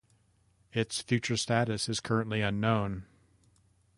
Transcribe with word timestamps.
Its 0.73 0.99
future 0.99 1.37
status 1.37 1.87
is 1.87 1.99
currently 1.99 2.41
unknown. 2.41 3.05